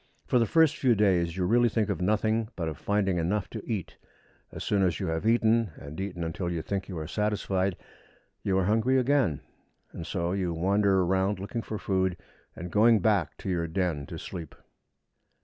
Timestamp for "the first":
0.39-0.77